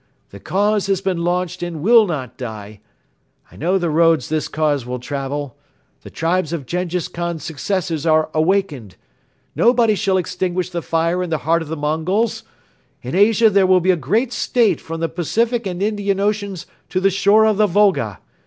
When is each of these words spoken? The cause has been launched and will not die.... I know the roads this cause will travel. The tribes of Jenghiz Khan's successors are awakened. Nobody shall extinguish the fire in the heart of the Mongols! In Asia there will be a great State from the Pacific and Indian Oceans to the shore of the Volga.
The 0.31 0.39
cause 0.39 0.87
has 0.87 0.99
been 0.99 1.23
launched 1.23 1.61
and 1.61 1.83
will 1.83 2.07
not 2.07 2.35
die.... 2.35 2.79
I 3.51 3.55
know 3.55 3.77
the 3.77 3.91
roads 3.91 4.29
this 4.29 4.47
cause 4.47 4.83
will 4.83 4.97
travel. 4.97 5.55
The 6.01 6.09
tribes 6.09 6.51
of 6.53 6.65
Jenghiz 6.65 7.07
Khan's 7.07 7.43
successors 7.43 8.03
are 8.07 8.31
awakened. 8.33 8.95
Nobody 9.55 9.93
shall 9.93 10.17
extinguish 10.17 10.71
the 10.71 10.81
fire 10.81 11.21
in 11.21 11.29
the 11.29 11.37
heart 11.45 11.61
of 11.61 11.67
the 11.67 11.77
Mongols! 11.77 12.41
In 13.03 13.13
Asia 13.13 13.47
there 13.51 13.67
will 13.67 13.79
be 13.79 13.91
a 13.91 13.95
great 13.95 14.33
State 14.33 14.81
from 14.81 15.01
the 15.01 15.07
Pacific 15.07 15.67
and 15.67 15.83
Indian 15.83 16.19
Oceans 16.19 16.65
to 16.89 16.99
the 16.99 17.11
shore 17.11 17.45
of 17.45 17.57
the 17.57 17.67
Volga. 17.67 18.17